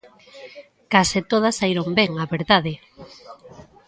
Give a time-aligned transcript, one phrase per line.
[0.93, 2.73] Case todas saíron ben, a verdade.